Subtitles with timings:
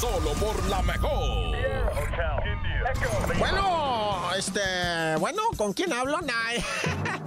[0.00, 1.56] Solo por la mejor.
[3.38, 4.60] Bueno, este,
[5.18, 6.20] bueno, ¿con quién hablo?
[6.20, 6.34] Nah,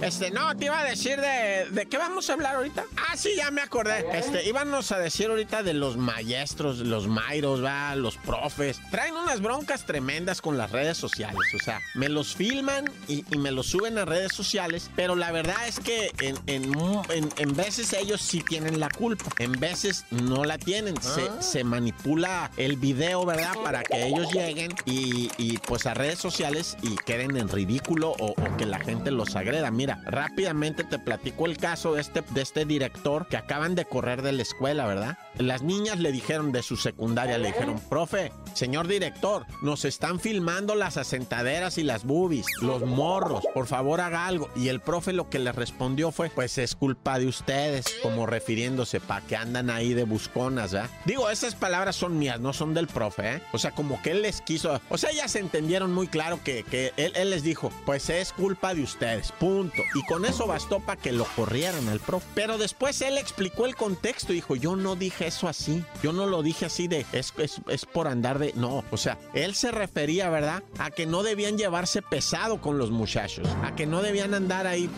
[0.00, 2.84] este, no, te iba a decir de, de qué vamos a hablar ahorita.
[2.96, 4.06] Ah, sí, ya me acordé.
[4.12, 8.80] Este, íbamos a decir ahorita de los maestros, los mairos, va, los profes.
[8.90, 11.40] Traen unas broncas tremendas con las redes sociales.
[11.54, 15.32] O sea, me los filman y, y me los suben a redes sociales, pero la
[15.32, 16.72] verdad es que en, en,
[17.10, 21.00] en, en veces ellos sí tienen la culpa, en veces no la tienen.
[21.02, 23.54] Se, se manipula el video, ¿verdad?
[23.62, 28.34] Para que ellos lleguen y, y, pues a redes sociales y queden en ridículo o,
[28.56, 29.70] que la gente los agreda.
[29.70, 34.22] Mira, rápidamente te platico el caso de este, de este director que acaban de correr
[34.22, 35.18] de la escuela, ¿verdad?
[35.38, 40.74] Las niñas le dijeron de su secundaria, le dijeron, profe, señor director, nos están filmando
[40.74, 44.50] las asentaderas y las boobies, los morros, por favor haga algo.
[44.54, 49.00] Y el profe lo que le respondió fue, pues es culpa de ustedes, como refiriéndose
[49.00, 50.90] para que andan ahí de busconas, ¿verdad?
[51.06, 53.42] Digo, esas palabras son mías, no son del profe, ¿eh?
[53.52, 56.92] O sea, como que él les quiso, o sea, se entendieron muy claro que, que
[56.96, 59.82] él les dijo, pues es culpa de ustedes, punto.
[59.94, 62.26] Y con eso bastó para que lo corrieran al profe.
[62.34, 66.26] Pero después él explicó el contexto y dijo, yo no dije eso así, yo no
[66.26, 69.70] lo dije así de, es, es, es por andar de, no, o sea, él se
[69.70, 70.62] refería, ¿verdad?
[70.78, 74.90] A que no debían llevarse pesado con los muchachos, a que no debían andar ahí,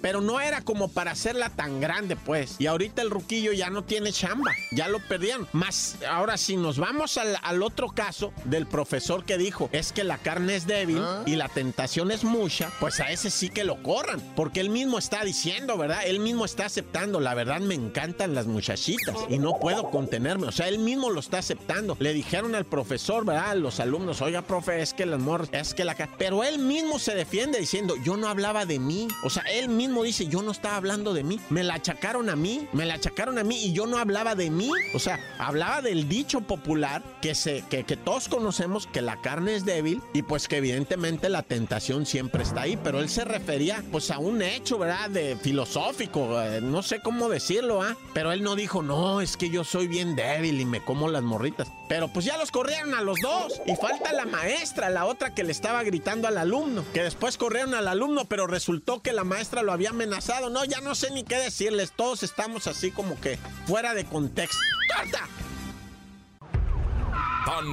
[0.00, 2.56] pero no era como para hacerla tan grande, pues.
[2.58, 5.48] Y ahorita el ruquillo ya no tiene chamba, ya lo perdieron.
[5.52, 10.04] Más, ahora si nos vamos al, al otro caso del profesor que dijo, es que
[10.04, 13.82] la carne es débil y la tentación es mucha, pues a ese sí que lo
[13.82, 16.00] corran, porque él mismo está diciendo, ¿verdad?
[16.04, 20.52] Él mismo está aceptando, la verdad me encantan las muchachitas y no puedo contenerme, o
[20.52, 21.96] sea, él mismo lo está aceptando.
[22.00, 23.56] Le dijeron al profesor, ¿verdad?
[23.56, 25.94] Los alumnos, oiga, profe, es que las morras, es que la...
[26.18, 30.02] Pero él mismo se defiende diciendo, yo no hablaba de mí, o sea, él mismo
[30.02, 33.38] dice, yo no estaba hablando de mí, me la achacaron a mí, me la achacaron
[33.38, 37.34] a mí y yo no hablaba de mí, o sea, hablaba del dicho popular que,
[37.34, 41.42] se, que, que todos conocemos que la carne es débil y pues que evidentemente la
[41.42, 45.08] tentación siempre está ahí, pero él se refería pues a un hecho, ¿verdad?
[45.10, 47.96] De filosófico, eh, no sé cómo decirlo, ¿ah?
[48.12, 51.22] Pero él no dijo, no, es que yo soy bien débil y me como las
[51.22, 51.68] morritas.
[51.88, 53.62] Pero pues ya los corrieron a los dos.
[53.64, 56.84] Y falta la maestra, la otra que le estaba gritando al alumno.
[56.92, 60.50] Que después corrieron al alumno, pero resultó que la maestra lo había amenazado.
[60.50, 61.92] No, ya no sé ni qué decirles.
[61.94, 64.58] Todos estamos así como que fuera de contexto.
[64.96, 65.28] ¡Corta!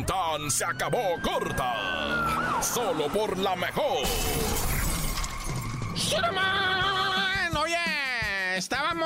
[0.05, 2.26] Tan se acabó corta.
[2.61, 4.05] Solo por la mejor.
[5.95, 7.55] ¡Shurman!
[7.57, 8.57] Oye,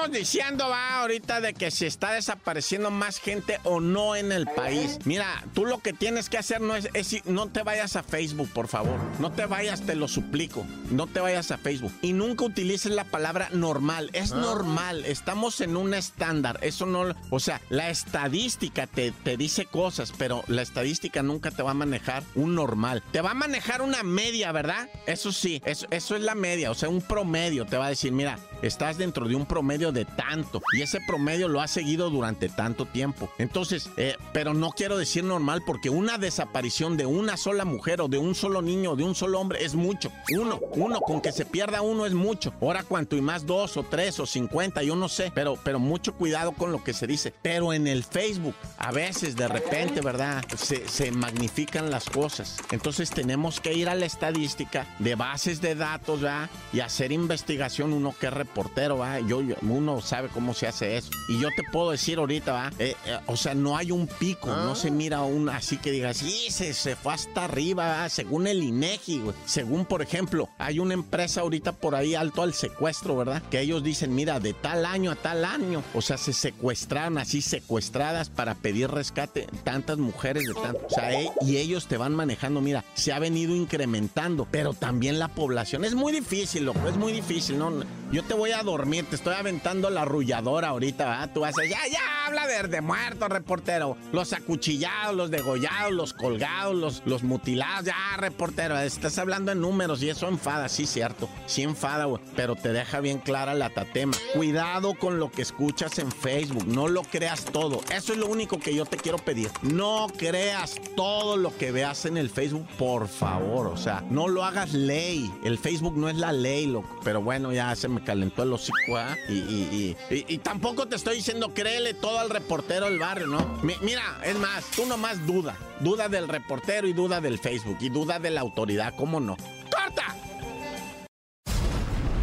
[0.01, 4.47] estábamos diciendo, va, ahorita de que se está desapareciendo más gente o no en el
[4.47, 4.97] país.
[5.05, 8.49] Mira, tú lo que tienes que hacer no es, es, no te vayas a Facebook,
[8.49, 8.99] por favor.
[9.19, 10.65] No te vayas, te lo suplico.
[10.89, 11.93] No te vayas a Facebook.
[12.01, 14.09] Y nunca utilices la palabra normal.
[14.13, 15.05] Es normal.
[15.05, 16.57] Estamos en un estándar.
[16.61, 21.61] Eso no, o sea, la estadística te, te dice cosas, pero la estadística nunca te
[21.61, 23.03] va a manejar un normal.
[23.11, 24.89] Te va a manejar una media, ¿verdad?
[25.05, 26.71] Eso sí, eso, eso es la media.
[26.71, 30.05] O sea, un promedio te va a decir, mira, estás dentro de un promedio de
[30.05, 33.29] tanto y ese promedio lo ha seguido durante tanto tiempo.
[33.37, 38.07] Entonces, eh, pero no quiero decir normal porque una desaparición de una sola mujer o
[38.07, 40.11] de un solo niño o de un solo hombre es mucho.
[40.31, 42.53] Uno, uno, con que se pierda uno es mucho.
[42.61, 46.13] Ahora cuanto y más dos o tres o cincuenta, yo no sé, pero, pero mucho
[46.13, 47.33] cuidado con lo que se dice.
[47.41, 50.43] Pero en el Facebook, a veces de repente, ¿verdad?
[50.55, 52.57] Se, se magnifican las cosas.
[52.71, 56.49] Entonces tenemos que ir a la estadística de bases de datos, ¿verdad?
[56.73, 59.19] Y hacer investigación uno que es reportero, ¿va?
[59.19, 61.09] Yo, yo, uno sabe cómo se hace eso.
[61.27, 62.71] Y yo te puedo decir ahorita, ¿va?
[62.79, 66.17] Eh, eh, o sea, no hay un pico, no se mira un así que digas,
[66.17, 68.09] sí, se, se fue hasta arriba, ¿va?
[68.09, 69.35] según el INEGI, güey.
[69.45, 73.41] Según, por ejemplo, hay una empresa ahorita por ahí alto al secuestro, ¿verdad?
[73.49, 77.41] Que ellos dicen, mira, de tal año a tal año, o sea, se secuestraron así
[77.41, 80.85] secuestradas para pedir rescate tantas mujeres de tanto.
[80.85, 85.19] O sea, eh, y ellos te van manejando, mira, se ha venido incrementando, pero también
[85.19, 85.85] la población.
[85.85, 87.71] Es muy difícil, loco, es muy difícil, ¿no?
[88.11, 91.29] Yo te voy a dormir, te estoy aventando la arrulladora ahorita, ¿verdad?
[91.33, 93.97] Tú a ya, ya, habla de, muertos, reportero.
[94.11, 98.77] Los acuchillados, los degollados, los colgados, los, los mutilados, ya, reportero.
[98.77, 101.29] Estás hablando en números y eso enfada, sí, cierto.
[101.45, 102.21] Sí enfada, güey.
[102.35, 104.13] Pero te deja bien clara la tatema.
[104.33, 106.67] Cuidado con lo que escuchas en Facebook.
[106.67, 107.81] No lo creas todo.
[107.93, 109.49] Eso es lo único que yo te quiero pedir.
[109.61, 113.67] No creas todo lo que veas en el Facebook, por favor.
[113.67, 115.31] O sea, no lo hagas ley.
[115.43, 116.99] El Facebook no es la ley, loco.
[117.03, 119.15] Pero bueno, ya se me calentó el hocico, ¿ah?
[119.29, 123.59] Y, y, y, y, tampoco te estoy diciendo créele todo al reportero del barrio, ¿no?
[123.61, 125.55] mira, es más, tú nomás duda.
[125.79, 129.35] Duda del reportero y duda del Facebook y duda de la autoridad, ¿cómo no?
[129.69, 130.15] ¡Corta!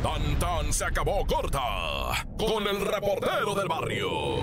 [0.02, 1.60] Tan tan se acabó corta
[2.38, 4.38] con el reportero del barrio.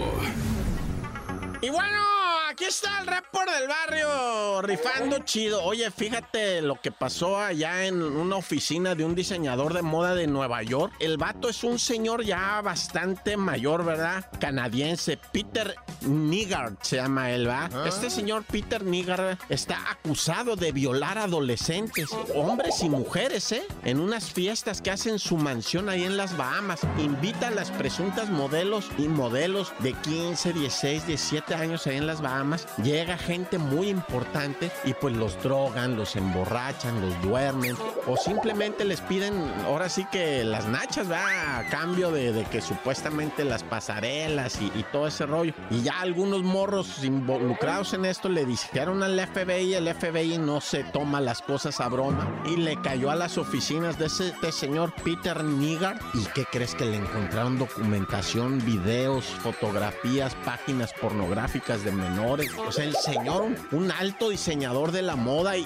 [1.61, 2.14] Y bueno,
[2.55, 5.61] aquí está el report del barrio rifando chido.
[5.61, 10.25] Oye, fíjate lo que pasó allá en una oficina de un diseñador de moda de
[10.25, 10.93] Nueva York.
[11.01, 14.29] El vato es un señor ya bastante mayor, ¿verdad?
[14.39, 15.19] Canadiense.
[15.33, 15.75] Peter
[16.07, 17.69] Nigard se llama él, ¿va?
[17.73, 17.83] Ah.
[17.89, 23.67] Este señor Peter Nigard está acusado de violar adolescentes, hombres y mujeres, ¿eh?
[23.83, 26.79] En unas fiestas que hacen su mansión ahí en las Bahamas.
[26.99, 32.21] Invita a las presuntas modelos y modelos de 15, 16, 17 años ahí en las
[32.21, 32.44] Bahamas
[32.83, 37.75] llega gente muy importante y pues los drogan, los emborrachan, los duermen
[38.07, 39.33] o simplemente les piden
[39.65, 45.07] ahora sí que las nachas, va a cambio de, que supuestamente las pasarelas y, todo
[45.07, 45.53] ese rollo.
[45.69, 50.83] Y ya algunos morros involucrados en esto le dijeron al FBI, el FBI no se
[50.83, 55.43] toma las cosas a broma y le cayó a las oficinas de ese señor Peter
[55.43, 55.99] Nigard.
[56.13, 62.34] ¿Y qué crees que le encontraron documentación, videos, fotografías, páginas pornográficas de menores?
[62.67, 65.65] O sea, el señor, un alto diseñador de la moda y,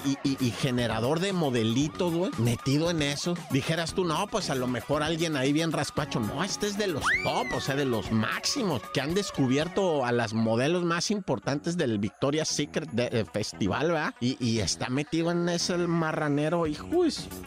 [0.60, 3.34] generador de modelitos, güey, metido en eso.
[3.50, 6.20] Dijeras tú, no, pues a lo mejor alguien ahí bien raspacho.
[6.20, 10.12] No, este es de los top, o sea, de los máximos que han descubierto a
[10.12, 14.14] las modelos más importantes del Victoria's Secret eh, Festival, ¿verdad?
[14.20, 16.86] Y, está metido en ese marranero, hijo.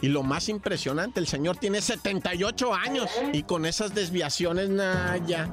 [0.00, 5.48] Y lo más impresionante, el señor tiene 78 años y con esas desviaciones, nada, ya.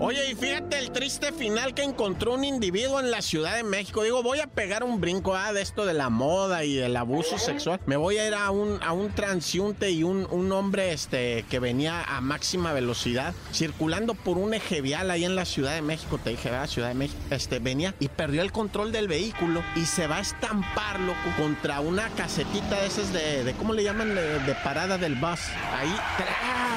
[0.00, 4.02] Oye, y fíjate el triste final que encontró un individuo en la Ciudad de México.
[4.02, 7.38] Digo, voy a pegar un brinco ah, de esto de la moda y del abuso
[7.38, 7.80] sexual.
[7.86, 11.58] Me voy a ir a un, a un transiunte y un, un hombre este, que
[11.58, 16.18] venía a máxima velocidad circulando por un eje vial ahí en la Ciudad de México.
[16.22, 16.68] Te dije, ¿verdad?
[16.68, 17.20] Ciudad de México.
[17.30, 21.80] Este, venía y perdió el control del vehículo y se va a estampar, loco, contra
[21.80, 24.14] una casetita de esas de, de ¿cómo le llaman?
[24.14, 25.40] De, parada del bus.
[25.74, 25.94] Ahí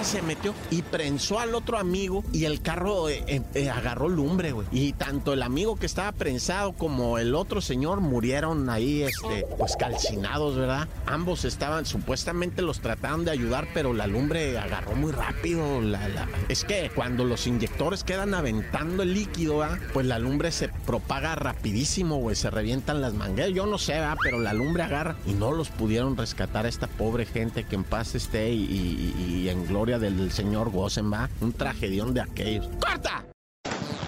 [0.03, 4.67] se metió y prensó al otro amigo y el carro eh, eh, agarró lumbre, güey.
[4.71, 9.75] Y tanto el amigo que estaba prensado como el otro señor murieron ahí, este, pues
[9.75, 10.87] calcinados, ¿verdad?
[11.05, 15.81] Ambos estaban, supuestamente los trataron de ayudar, pero la lumbre agarró muy rápido.
[16.49, 19.77] Es que cuando los inyectores quedan aventando el líquido, ¿verdad?
[19.93, 23.53] Pues la lumbre se propaga rapidísimo, güey, se revientan las mangueras.
[23.53, 24.17] Yo no sé, ¿verdad?
[24.23, 27.83] Pero la lumbre agarra y no los pudieron rescatar a esta pobre gente que en
[27.83, 31.29] paz esté y, en gloria del, señor Gosen, ¿va?
[31.41, 32.67] Un tragedión de aquellos.
[32.79, 33.34] ¡Corta!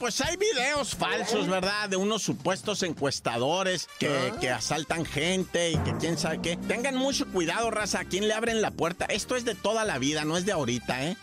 [0.00, 1.90] Pues hay videos falsos, ¿verdad?
[1.90, 6.56] De unos supuestos encuestadores que, que, asaltan gente y que quién sabe qué.
[6.56, 9.04] Tengan mucho cuidado, raza, a quién le abren la puerta.
[9.04, 11.18] Esto es de toda la vida, no es de ahorita, ¿eh?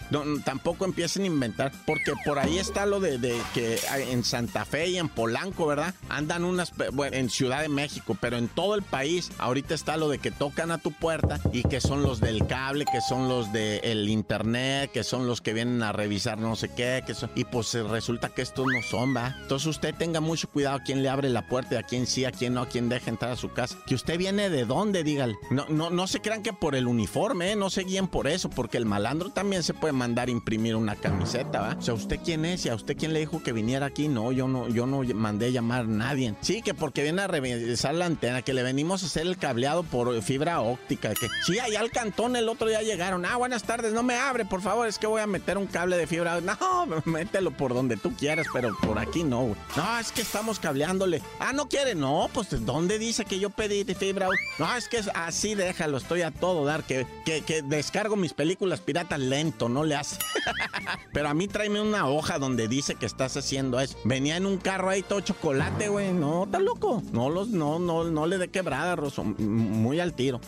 [0.45, 3.79] tampoco empiecen a inventar, porque por ahí está lo de, de, que
[4.11, 5.95] en Santa Fe y en Polanco, ¿verdad?
[6.07, 10.07] Andan unas, bueno, en Ciudad de México, pero en todo el país, ahorita está lo
[10.07, 13.51] de que tocan a tu puerta y que son los del cable, que son los
[13.51, 17.43] del internet, que son los que vienen a revisar no sé qué, que son, y
[17.45, 19.35] pues resulta que esto no son, ¿va?
[19.41, 22.31] Entonces usted tenga mucho cuidado a quién le abre la puerta, a quién sí, a
[22.31, 23.77] quién no, a quién deja entrar a su casa.
[23.85, 25.35] Que usted viene de dónde, dígale.
[25.49, 27.55] No, no, no se crean que por el uniforme, ¿eh?
[27.55, 31.61] no se guíen por eso, porque el malandro también se puede mandar imprimir una camiseta,
[31.61, 31.75] ¿va?
[31.77, 32.65] O sea, ¿usted quién es?
[32.65, 34.07] ¿Y a usted quién le dijo que viniera aquí?
[34.07, 36.35] No, yo no, yo no mandé llamar a nadie.
[36.41, 39.83] Sí, que porque viene a revisar la antena, que le venimos a hacer el cableado
[39.83, 43.25] por fibra óptica, que sí, allá al cantón el otro día llegaron.
[43.25, 45.97] Ah, buenas tardes, no me abre, por favor, es que voy a meter un cable
[45.97, 46.41] de fibra.
[46.41, 46.57] No,
[47.05, 49.55] mételo por donde tú quieras, pero por aquí no, güey.
[49.75, 51.21] No, es que estamos cableándole.
[51.39, 51.93] Ah, ¿no quiere?
[51.93, 54.27] No, pues ¿dónde dice que yo pedí de fibra?
[54.57, 58.79] No, es que así déjalo, estoy a todo dar, que, que, que descargo mis películas
[58.79, 60.17] piratas lento, no le hace.
[61.13, 63.95] Pero a mí tráeme una hoja donde dice que estás haciendo eso.
[64.05, 66.11] Venía en un carro ahí todo chocolate, güey.
[66.11, 67.03] No, está loco.
[67.11, 69.23] No los, no, no, no le dé quebrada, Rosso.
[69.23, 70.41] Muy al tiro.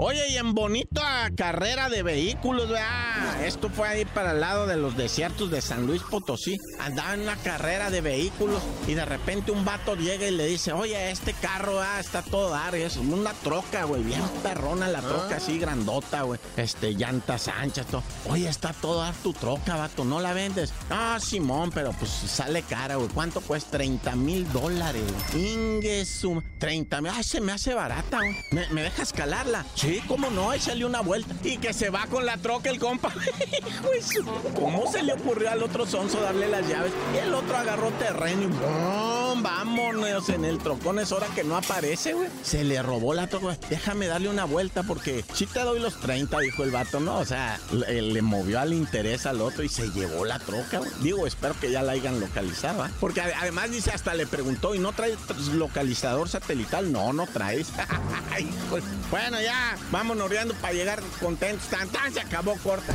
[0.00, 3.44] Oye, y en bonita carrera de vehículos, ¿verdad?
[3.44, 6.56] Esto fue ahí para el lado de los desiertos de San Luis Potosí.
[6.78, 10.72] Andaba en una carrera de vehículos y de repente un vato llega y le dice,
[10.72, 15.30] oye, este carro ah, está todo dar, es una troca, güey, bien perrona la troca,
[15.32, 15.36] ah.
[15.38, 16.38] así grandota, güey.
[16.56, 18.04] Este, llantas anchas, todo.
[18.28, 20.72] Oye, está todo dar tu troca, vato, ¿no la vendes?
[20.90, 23.08] Ah, Simón, pero pues sale cara, güey.
[23.08, 23.78] ¿Cuánto cuesta?
[23.78, 25.02] 30 mil dólares,
[25.34, 26.40] Ingesum.
[26.60, 27.10] 30 mil.
[27.12, 28.36] Ay, se me hace barata, güey.
[28.52, 29.66] ¿Me, ¿Me dejas calarla?
[29.74, 31.34] Sí, cómo no, salió una vuelta.
[31.42, 33.12] Y que se va con la troca el compa.
[34.54, 36.92] ¿Cómo se le ocurrió al otro sonso darle las llaves?
[37.14, 38.46] Y el otro agarró terreno y
[39.42, 40.98] vámonos en el trocón.
[40.98, 42.28] Es hora que no aparece, güey.
[42.42, 43.56] Se le robó la troca.
[43.68, 47.18] Déjame darle una vuelta porque si te doy los 30, dijo el vato, ¿no?
[47.18, 50.90] O sea, le, movió al interés al otro y se llevó la troca, güey.
[51.00, 52.90] Digo, espero que ya la hayan localizado, ¿eh?
[53.00, 55.16] Porque además dice, hasta le preguntó, ¿y no trae
[55.54, 56.92] localizador satelital?
[56.92, 57.68] No, no traes.
[59.10, 61.68] bueno, ya, vamos noreando para llegar contentos.
[61.68, 62.94] Tan, tan, se acabó corta.